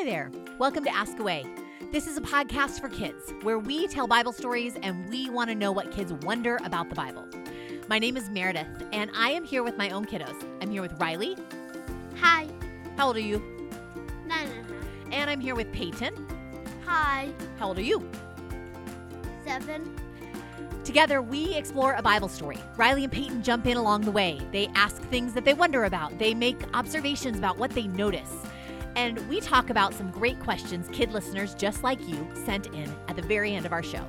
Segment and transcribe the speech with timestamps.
[0.00, 0.30] Hi there.
[0.58, 1.44] Welcome to Ask Away.
[1.92, 5.54] This is a podcast for kids where we tell Bible stories and we want to
[5.54, 7.28] know what kids wonder about the Bible.
[7.86, 10.42] My name is Meredith, and I am here with my own kiddos.
[10.62, 11.36] I'm here with Riley.
[12.16, 12.48] Hi.
[12.96, 13.42] How old are you?
[14.26, 15.12] Nine and a half.
[15.12, 16.14] And I'm here with Peyton.
[16.86, 17.28] Hi.
[17.58, 18.08] How old are you?
[19.44, 19.94] Seven.
[20.82, 22.56] Together, we explore a Bible story.
[22.78, 24.40] Riley and Peyton jump in along the way.
[24.50, 28.46] They ask things that they wonder about, they make observations about what they notice.
[28.96, 33.16] And we talk about some great questions kid listeners just like you sent in at
[33.16, 34.06] the very end of our show.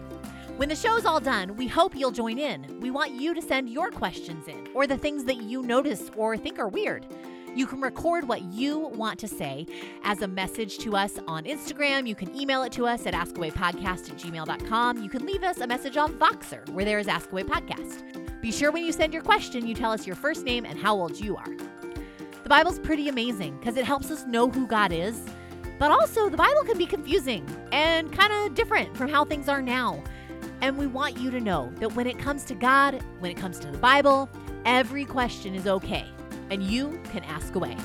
[0.58, 2.80] When the show's all done, we hope you'll join in.
[2.82, 6.38] We want you to send your questions in or the things that you notice or
[6.38, 7.06] think are weird.
[7.56, 9.66] You can record what you want to say
[10.04, 12.08] as a message to us on Instagram.
[12.08, 15.02] You can email it to us at askawaypodcast at gmail.com.
[15.04, 18.42] You can leave us a message on Voxer, where there is Ask Away Podcast.
[18.42, 20.96] Be sure when you send your question, you tell us your first name and how
[20.96, 21.81] old you are.
[22.52, 25.24] Bible's pretty amazing because it helps us know who God is,
[25.80, 29.62] but also the Bible can be confusing and kind of different from how things are
[29.62, 30.04] now.
[30.60, 33.58] And we want you to know that when it comes to God, when it comes
[33.60, 34.30] to the Bible,
[34.66, 36.06] every question is okay
[36.50, 37.78] and you can ask away.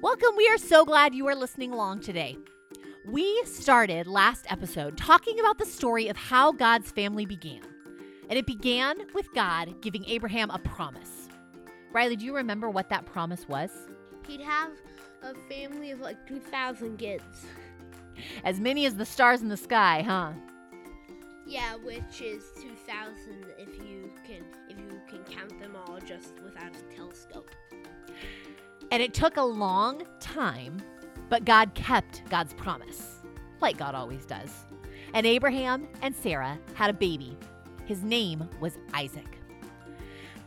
[0.00, 0.36] Welcome.
[0.38, 2.38] We are so glad you are listening along today.
[3.10, 7.62] We started last episode talking about the story of how God's family began.
[8.28, 11.28] And it began with God giving Abraham a promise.
[11.92, 13.72] Riley, do you remember what that promise was?
[14.28, 14.70] He'd have
[15.24, 17.46] a family of like 2,000 kids.
[18.44, 20.30] As many as the stars in the sky, huh?
[21.44, 26.70] Yeah, which is 2,000 if you can if you can count them all just without
[26.76, 27.50] a telescope.
[28.92, 30.80] And it took a long time,
[31.30, 33.22] but God kept God's promise,
[33.62, 34.50] like God always does.
[35.14, 37.38] And Abraham and Sarah had a baby.
[37.86, 39.38] His name was Isaac.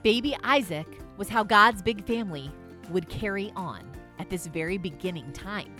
[0.03, 2.51] Baby Isaac was how God's big family
[2.89, 3.81] would carry on
[4.19, 5.73] at this very beginning time.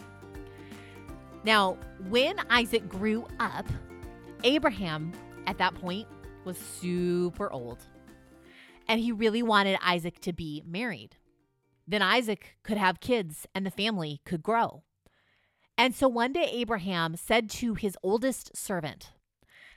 [1.44, 1.78] Now,
[2.08, 3.68] when Isaac grew up,
[4.46, 5.12] Abraham
[5.46, 6.08] at that point
[6.46, 7.80] was super old.
[8.88, 11.18] And he really wanted Isaac to be married.
[11.86, 14.84] Then Isaac could have kids and the family could grow.
[15.78, 19.12] And so one day Abraham said to his oldest servant,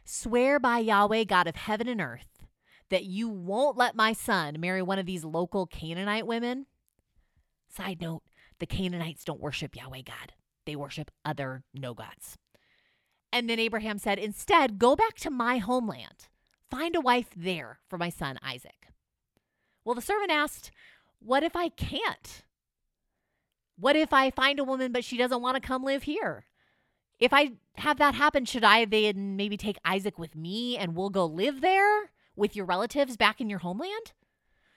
[0.04, 2.44] Swear by Yahweh, God of heaven and earth,
[2.90, 6.66] that you won't let my son marry one of these local Canaanite women.
[7.68, 8.22] Side note
[8.58, 10.32] the Canaanites don't worship Yahweh God,
[10.64, 12.38] they worship other no gods.
[13.32, 16.28] And then Abraham said, Instead, go back to my homeland.
[16.70, 18.88] Find a wife there for my son Isaac.
[19.84, 20.70] Well, the servant asked,
[21.18, 22.44] What if I can't?
[23.78, 26.46] What if I find a woman, but she doesn't want to come live here?
[27.18, 31.10] If I have that happen, should I then maybe take Isaac with me and we'll
[31.10, 34.12] go live there with your relatives back in your homeland?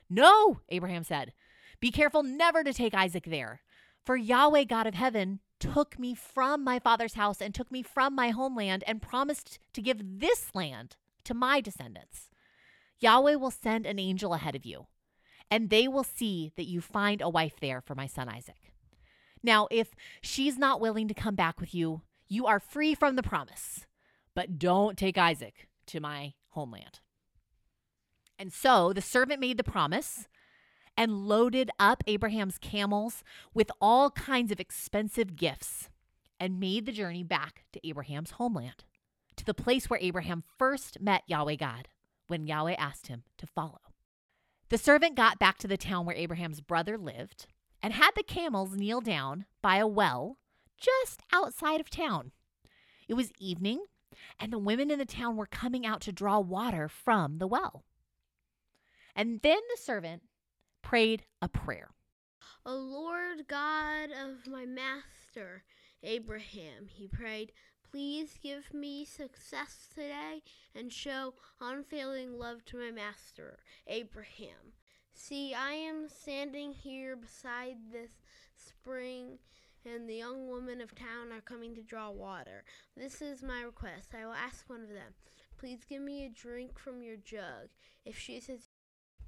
[0.10, 1.34] No, Abraham said.
[1.80, 3.62] Be careful never to take Isaac there.
[4.06, 8.16] For Yahweh, God of heaven, took me from my father's house and took me from
[8.16, 10.96] my homeland and promised to give this land
[11.26, 12.30] to my descendants.
[13.00, 14.88] Yahweh will send an angel ahead of you,
[15.52, 18.74] and they will see that you find a wife there for my son Isaac.
[19.42, 23.24] Now, if she's not willing to come back with you, you are free from the
[23.24, 23.86] promise,
[24.36, 27.00] but don't take Isaac to my homeland.
[28.38, 30.28] And so the servant made the promise
[30.96, 33.24] and loaded up Abraham's camels
[33.54, 35.90] with all kinds of expensive gifts
[36.40, 38.84] and made the journey back to Abraham's homeland,
[39.36, 41.88] to the place where Abraham first met Yahweh God
[42.28, 43.80] when Yahweh asked him to follow.
[44.70, 47.48] The servant got back to the town where Abraham's brother lived
[47.82, 50.38] and had the camels kneel down by a well
[50.78, 52.32] just outside of town.
[53.08, 53.86] It was evening,
[54.40, 57.84] and the women in the town were coming out to draw water from the well.
[59.16, 60.24] And then the servant
[60.82, 61.92] prayed a prayer.
[62.66, 65.64] O Lord God of my master,
[66.04, 67.52] Abraham, he prayed,
[67.90, 70.44] please give me success today
[70.76, 74.74] and show unfailing love to my master, Abraham.
[75.14, 78.12] See, I am standing here beside this
[78.56, 79.40] spring,
[79.86, 82.64] and the young women of town are coming to draw water.
[82.96, 84.16] This is my request.
[84.16, 85.14] I will ask one of them,
[85.58, 87.70] Please give me a drink from your jug.
[88.06, 88.70] If she says,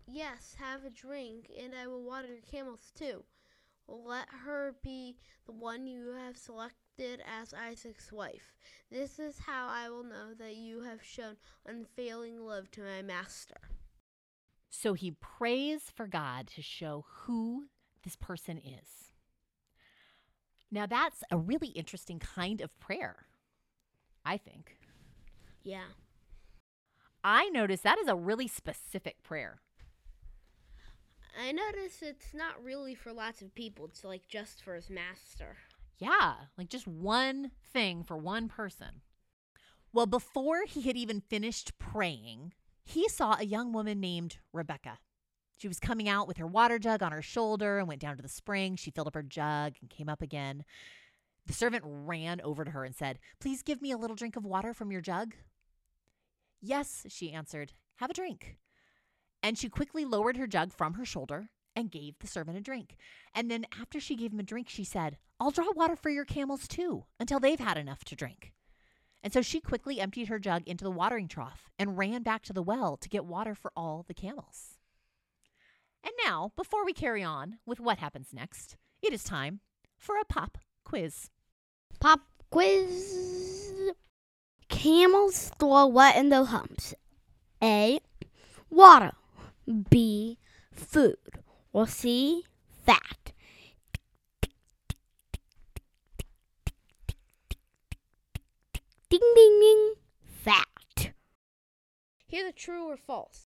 [0.07, 3.23] Yes, have a drink, and I will water your camels too.
[3.87, 8.55] Let her be the one you have selected as Isaac's wife.
[8.89, 13.57] This is how I will know that you have shown unfailing love to my master.
[14.71, 17.65] So he prays for God to show who
[18.03, 19.11] this person is.
[20.71, 23.27] Now, that's a really interesting kind of prayer,
[24.25, 24.77] I think.
[25.61, 25.91] Yeah.
[27.23, 29.59] I notice that is a really specific prayer.
[31.39, 33.85] I notice it's not really for lots of people.
[33.85, 35.57] It's like just for his master.
[35.97, 39.01] Yeah, like just one thing for one person.
[39.93, 42.53] Well, before he had even finished praying,
[42.83, 44.99] he saw a young woman named Rebecca.
[45.57, 48.23] She was coming out with her water jug on her shoulder and went down to
[48.23, 48.75] the spring.
[48.75, 50.65] She filled up her jug and came up again.
[51.45, 54.45] The servant ran over to her and said, Please give me a little drink of
[54.45, 55.35] water from your jug.
[56.61, 57.73] Yes, she answered.
[57.97, 58.57] Have a drink.
[59.43, 62.95] And she quickly lowered her jug from her shoulder and gave the servant a drink.
[63.33, 66.25] And then after she gave him a drink, she said, I'll draw water for your
[66.25, 68.53] camels too, until they've had enough to drink.
[69.23, 72.53] And so she quickly emptied her jug into the watering trough and ran back to
[72.53, 74.77] the well to get water for all the camels.
[76.03, 79.59] And now, before we carry on with what happens next, it is time
[79.97, 81.29] for a pop quiz.
[81.99, 83.91] Pop quiz.
[84.69, 86.95] Camels store what in their humps?
[87.61, 87.99] A.
[88.69, 89.11] Water.
[89.89, 90.39] B.
[90.71, 91.17] Food.
[91.71, 92.45] Or C.
[92.85, 93.20] Fat.
[99.11, 99.93] Ding ding ding.
[100.23, 101.11] Fat.
[102.27, 103.45] Here's a true or false.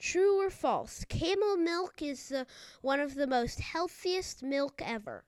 [0.00, 1.04] True or false?
[1.08, 2.42] Camel milk is uh,
[2.82, 5.22] one of the most healthiest milk ever.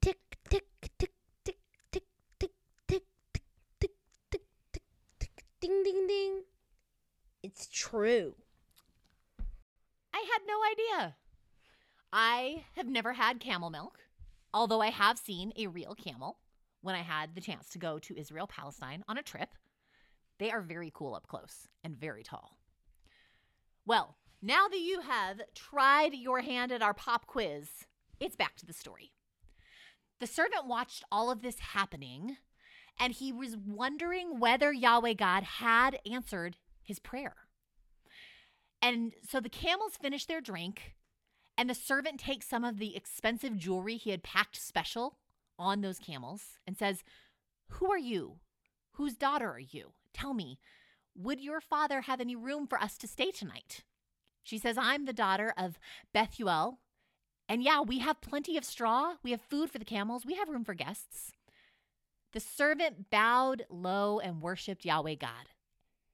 [0.00, 1.12] Tick tick tick tick
[1.44, 1.52] tick
[1.92, 2.04] tick
[2.38, 2.52] tick
[2.88, 3.02] tick
[3.78, 3.92] tick
[4.32, 4.42] tick
[4.72, 4.82] tick
[5.20, 6.44] tick ding ding ding.
[7.42, 8.36] It's true.
[10.14, 11.16] I had no idea.
[12.10, 13.98] I have never had camel milk,
[14.54, 16.38] although I have seen a real camel
[16.84, 19.54] when I had the chance to go to Israel, Palestine on a trip.
[20.38, 22.58] They are very cool up close and very tall.
[23.86, 27.86] Well, now that you have tried your hand at our pop quiz,
[28.20, 29.12] it's back to the story.
[30.20, 32.36] The servant watched all of this happening
[33.00, 37.34] and he was wondering whether Yahweh God had answered his prayer.
[38.82, 40.94] And so the camels finish their drink,
[41.56, 45.16] and the servant takes some of the expensive jewelry he had packed special
[45.58, 47.02] on those camels and says,
[47.68, 48.36] Who are you?
[48.92, 49.92] Whose daughter are you?
[50.12, 50.58] Tell me,
[51.16, 53.82] would your father have any room for us to stay tonight?
[54.42, 55.78] She says, I'm the daughter of
[56.12, 56.78] Bethuel.
[57.48, 59.14] And yeah, we have plenty of straw.
[59.22, 60.24] We have food for the camels.
[60.24, 61.32] We have room for guests.
[62.32, 65.50] The servant bowed low and worshiped Yahweh God.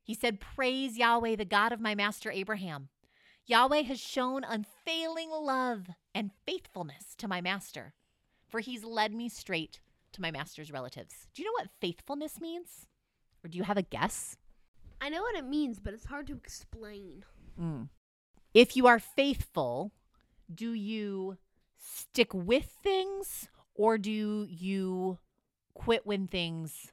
[0.03, 2.89] He said, Praise Yahweh, the God of my master Abraham.
[3.47, 7.95] Yahweh has shown unfailing love and faithfulness to my master,
[8.51, 9.81] for he's led me straight
[10.13, 11.27] to my master's relatives.
[11.35, 12.87] Do you know what faithfulness means?
[13.45, 14.37] Or do you have a guess?
[15.01, 17.25] I know what it means, but it's hard to explain.
[17.59, 17.89] Mm.
[18.53, 19.93] If you are faithful,
[20.53, 21.39] do you
[21.79, 25.19] stick with things or do you
[25.75, 26.93] quit when things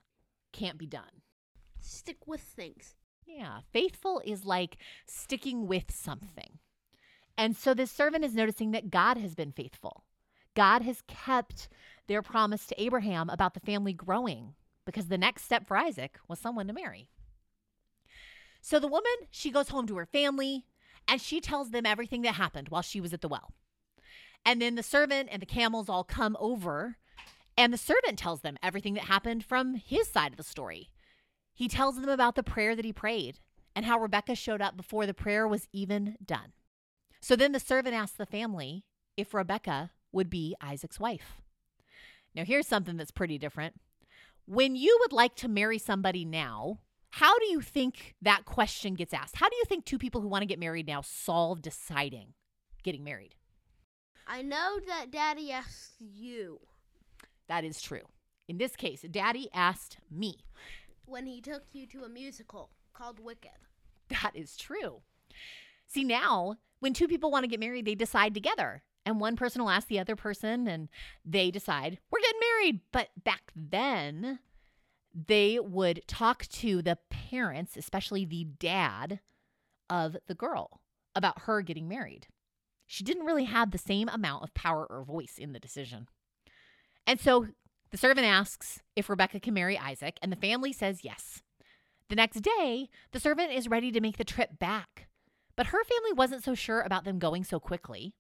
[0.54, 1.22] can't be done?
[1.82, 2.96] Stick with things.
[3.26, 6.60] Yeah, faithful is like sticking with something.
[7.38, 10.04] And so this servant is noticing that God has been faithful.
[10.58, 11.70] God has kept
[12.08, 14.56] their promise to Abraham about the family growing
[14.88, 17.10] because the next step for Isaac was someone to marry.
[18.60, 20.66] So the woman, she goes home to her family
[21.08, 23.54] and she tells them everything that happened while she was at the well.
[24.44, 26.98] And then the servant and the camels all come over
[27.56, 30.90] and the servant tells them everything that happened from his side of the story.
[31.54, 33.38] He tells them about the prayer that he prayed
[33.76, 36.54] and how Rebecca showed up before the prayer was even done.
[37.22, 41.42] So then the servant asks the family if Rebecca would be Isaac's wife.
[42.36, 43.76] Now, here's something that's pretty different.
[44.46, 46.80] When you would like to marry somebody now,
[47.12, 49.38] how do you think that question gets asked?
[49.38, 52.34] How do you think two people who want to get married now solve deciding
[52.84, 53.36] getting married?
[54.28, 56.60] I know that Daddy asked you
[57.48, 58.04] That is true.
[58.48, 60.36] In this case, Daddy asked me.
[61.06, 63.52] when he took you to a musical called Wicked.
[64.10, 65.02] That is true.
[65.88, 68.84] See, now when two people want to get married, they decide together.
[69.08, 70.90] And one person will ask the other person, and
[71.24, 72.82] they decide, we're getting married.
[72.92, 74.40] But back then,
[75.16, 79.22] they would talk to the parents, especially the dad
[79.90, 80.82] of the girl,
[81.16, 82.28] about her getting married.
[82.86, 86.10] She didn't really have the same amount of power or voice in the decision.
[87.06, 87.48] And so
[87.92, 91.44] the servant asks if Rebecca can marry Isaac, and the family says yes.
[92.10, 95.08] The next day, the servant is ready to make the trip back.
[95.56, 98.16] But her family wasn't so sure about them going so quickly.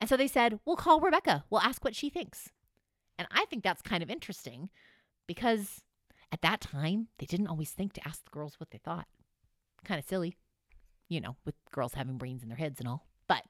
[0.00, 1.44] And so they said, We'll call Rebecca.
[1.50, 2.50] We'll ask what she thinks.
[3.18, 4.70] And I think that's kind of interesting
[5.26, 5.82] because
[6.32, 9.06] at that time, they didn't always think to ask the girls what they thought.
[9.84, 10.36] Kind of silly,
[11.08, 13.06] you know, with girls having brains in their heads and all.
[13.28, 13.44] But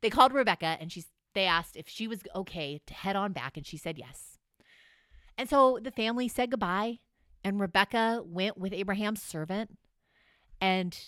[0.00, 3.58] they called Rebecca and she's, they asked if she was okay to head on back,
[3.58, 4.38] and she said yes.
[5.36, 7.00] And so the family said goodbye,
[7.44, 9.76] and Rebecca went with Abraham's servant.
[10.60, 10.98] And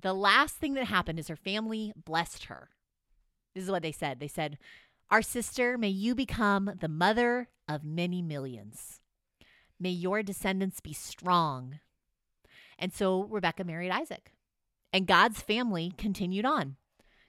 [0.00, 2.68] the last thing that happened is her family blessed her.
[3.58, 4.20] This is what they said.
[4.20, 4.56] They said,
[5.10, 9.00] Our sister, may you become the mother of many millions.
[9.80, 11.80] May your descendants be strong.
[12.78, 14.30] And so Rebecca married Isaac.
[14.92, 16.76] And God's family continued on.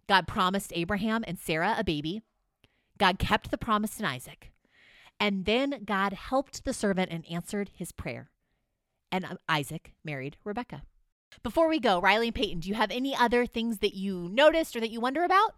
[0.07, 2.21] God promised Abraham and Sarah a baby.
[2.99, 4.51] God kept the promise in Isaac.
[5.19, 8.29] And then God helped the servant and answered his prayer.
[9.11, 10.83] And um, Isaac married Rebecca.
[11.41, 14.75] Before we go, Riley and Peyton, do you have any other things that you noticed
[14.75, 15.55] or that you wonder about?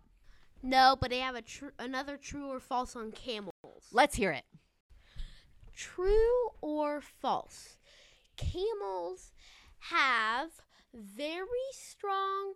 [0.63, 3.53] No, but I have a tr- another true or false on camels.
[3.91, 4.43] Let's hear it.
[5.75, 7.77] True or false?
[8.37, 9.31] Camels
[9.79, 10.49] have
[10.93, 12.53] very strong,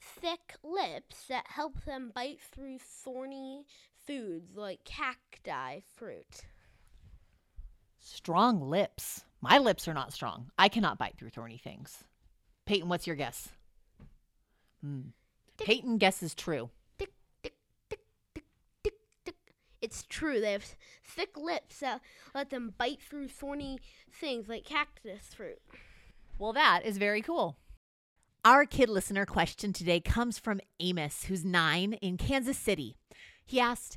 [0.00, 3.64] thick lips that help them bite through thorny
[4.06, 6.42] foods like cacti fruit.
[8.00, 9.24] Strong lips.
[9.40, 10.50] My lips are not strong.
[10.58, 12.04] I cannot bite through thorny things.
[12.64, 13.48] Peyton, what's your guess?
[14.82, 15.00] Hmm.
[15.58, 16.70] Peyton guesses true.
[16.98, 17.54] Tick, tick,
[17.88, 18.00] tick,
[18.34, 18.44] tick,
[18.84, 18.94] tick,
[19.24, 19.36] tick.
[19.86, 20.40] It's true.
[20.40, 20.74] They have
[21.04, 22.00] thick lips that
[22.34, 23.78] let them bite through thorny
[24.12, 25.60] things like cactus fruit.
[26.40, 27.56] Well, that is very cool.
[28.44, 32.96] Our kid listener question today comes from Amos, who's nine in Kansas City.
[33.44, 33.96] He asked,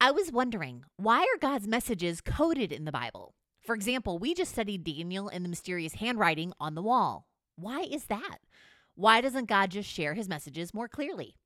[0.00, 3.36] I was wondering, why are God's messages coded in the Bible?
[3.60, 7.28] For example, we just studied Daniel and the mysterious handwriting on the wall.
[7.54, 8.38] Why is that?
[8.96, 11.36] Why doesn't God just share his messages more clearly?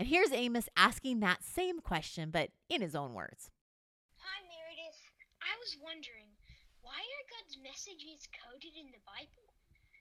[0.00, 3.52] And here's Amos asking that same question, but in his own words.
[4.16, 4.96] Hi, Meredith.
[5.44, 6.32] I was wondering,
[6.80, 9.52] why are God's messages coded in the Bible?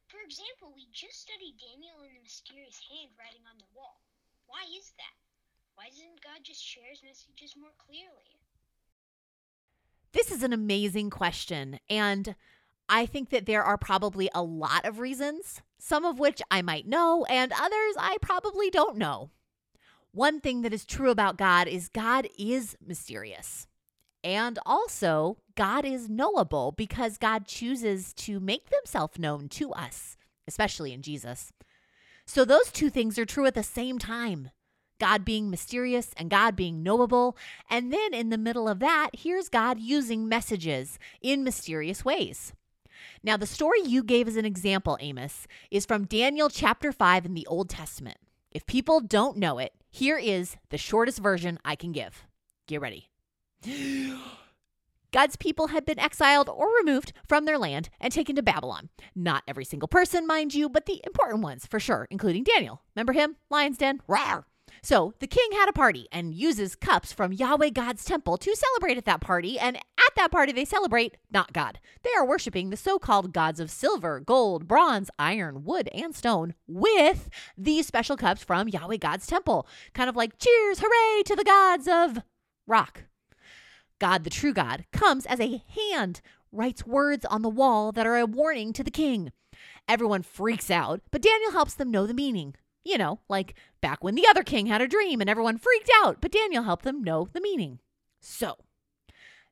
[0.07, 3.99] For example, we just studied Daniel and the mysterious handwriting on the wall.
[4.47, 5.19] Why is that?
[5.75, 8.39] Why doesn't God just share his messages more clearly?
[10.15, 11.83] This is an amazing question.
[11.91, 12.39] And
[12.87, 16.87] I think that there are probably a lot of reasons, some of which I might
[16.87, 19.31] know, and others I probably don't know.
[20.11, 23.67] One thing that is true about God is God is mysterious.
[24.23, 30.91] And also, God is knowable because God chooses to make himself known to us, especially
[30.91, 31.53] in Jesus.
[32.25, 34.51] So, those two things are true at the same time
[34.99, 37.37] God being mysterious and God being knowable.
[37.69, 42.53] And then in the middle of that, here's God using messages in mysterious ways.
[43.23, 47.33] Now, the story you gave as an example, Amos, is from Daniel chapter 5 in
[47.33, 48.17] the Old Testament.
[48.51, 52.25] If people don't know it, here is the shortest version I can give.
[52.67, 53.09] Get ready.
[55.11, 58.89] God's people had been exiled or removed from their land and taken to Babylon.
[59.15, 62.81] Not every single person, mind you, but the important ones for sure, including Daniel.
[62.95, 63.35] Remember him?
[63.49, 64.01] Lion's Den?
[64.07, 64.43] Rawr!
[64.83, 68.97] So the king had a party and uses cups from Yahweh God's temple to celebrate
[68.97, 69.57] at that party.
[69.59, 71.79] And at that party, they celebrate not God.
[72.03, 76.55] They are worshiping the so called gods of silver, gold, bronze, iron, wood, and stone
[76.67, 79.67] with these special cups from Yahweh God's temple.
[79.93, 82.23] Kind of like cheers, hooray to the gods of
[82.65, 83.03] rock.
[83.99, 88.17] God, the true God, comes as a hand, writes words on the wall that are
[88.17, 89.31] a warning to the king.
[89.87, 92.55] Everyone freaks out, but Daniel helps them know the meaning.
[92.83, 96.21] You know, like back when the other king had a dream and everyone freaked out,
[96.21, 97.79] but Daniel helped them know the meaning.
[98.21, 98.55] So,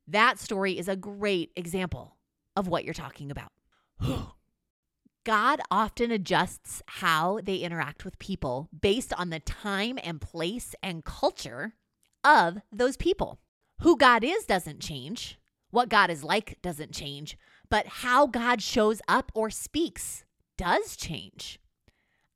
[0.08, 2.16] that story is a great example
[2.56, 3.52] of what you're talking about.
[5.26, 11.04] God often adjusts how they interact with people based on the time and place and
[11.04, 11.74] culture
[12.24, 13.40] of those people.
[13.82, 15.38] Who God is doesn't change,
[15.70, 17.38] what God is like doesn't change,
[17.70, 20.24] but how God shows up or speaks
[20.58, 21.60] does change.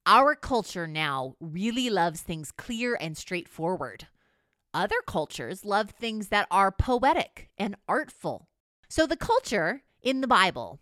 [0.05, 4.07] Our culture now really loves things clear and straightforward.
[4.73, 8.47] Other cultures love things that are poetic and artful.
[8.87, 10.79] So the culture in the Bible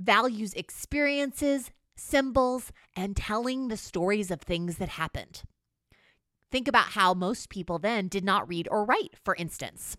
[0.00, 5.42] values experiences, symbols, and telling the stories of things that happened.
[6.50, 9.96] Think about how most people then did not read or write, for instance.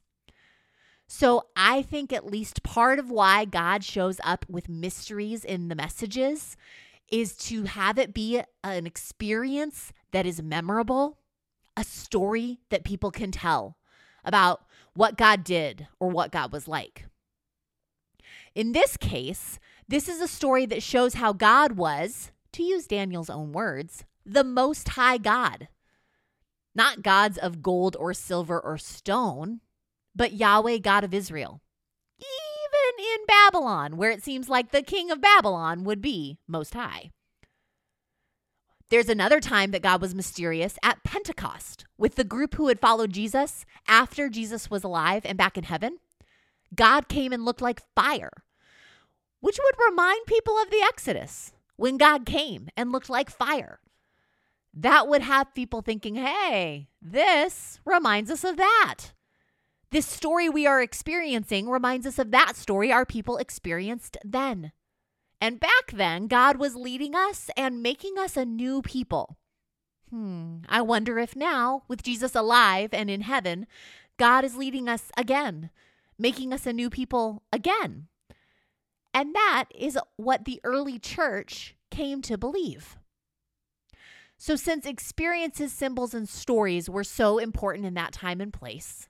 [1.07, 5.75] So I think at least part of why God shows up with mysteries in the
[5.75, 6.57] messages
[7.11, 11.18] is to have it be an experience that is memorable,
[11.77, 13.77] a story that people can tell
[14.23, 17.05] about what God did or what God was like.
[18.55, 23.29] In this case, this is a story that shows how God was, to use Daniel's
[23.29, 25.67] own words, the Most High God.
[26.75, 29.61] Not gods of gold or silver or stone,
[30.15, 31.61] but Yahweh, God of Israel
[32.19, 37.11] Even in Babylon, where it seems like the king of Babylon would be most high.
[38.89, 43.13] There's another time that God was mysterious at Pentecost with the group who had followed
[43.13, 45.99] Jesus after Jesus was alive and back in heaven.
[46.73, 48.31] God came and looked like fire,
[49.41, 53.79] which would remind people of the Exodus, when God came and looked like fire.
[54.73, 59.13] That would have people thinking, hey, this reminds us of that.
[59.91, 64.71] This story we are experiencing reminds us of that story our people experienced then.
[65.41, 69.37] And back then, God was leading us and making us a new people.
[70.09, 73.67] Hmm, I wonder if now, with Jesus alive and in heaven,
[74.17, 75.69] God is leading us again,
[76.17, 78.07] making us a new people again.
[79.13, 82.97] And that is what the early church came to believe.
[84.37, 89.09] So, since experiences, symbols, and stories were so important in that time and place,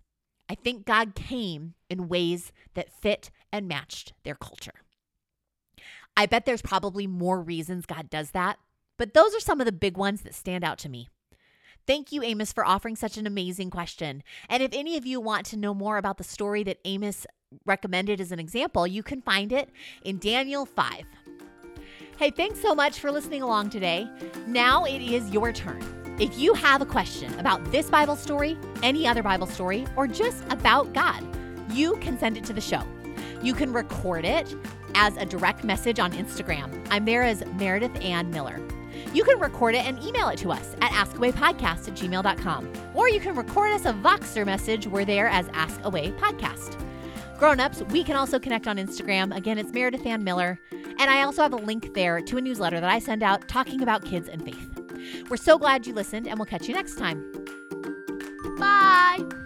[0.50, 4.82] I think God came in ways that fit and matched their culture.
[6.16, 8.60] I bet there's probably more reasons God does that,
[8.98, 11.08] but those are some of the big ones that stand out to me.
[11.88, 14.22] Thank you, Amos, for offering such an amazing question.
[14.48, 17.26] And if any of you want to know more about the story that Amos
[17.66, 19.70] recommended as an example, you can find it
[20.04, 21.04] in Daniel 5.
[22.18, 24.08] Hey, thanks so much for listening along today.
[24.46, 25.82] Now it is your turn.
[26.20, 30.44] If you have a question about this Bible story, any other Bible story, or just
[30.50, 31.26] about God,
[31.72, 32.84] you can send it to the show.
[33.42, 34.54] You can record it
[34.96, 36.86] as a direct message on Instagram.
[36.90, 38.60] I'm there as Meredith Anne Miller.
[39.14, 42.74] You can record it and email it to us at askawaypodcast at gmail.com.
[42.94, 44.88] Or you can record us a Voxer message.
[44.88, 46.78] We're there as Ask Away Podcast.
[47.38, 49.36] Grown-ups, we can also connect on Instagram.
[49.36, 50.60] Again, it's Meredith Anne Miller.
[50.72, 53.82] And I also have a link there to a newsletter that I send out talking
[53.82, 54.70] about kids and faith.
[55.30, 57.24] We're so glad you listened, and we'll catch you next time.
[58.58, 59.39] Bye.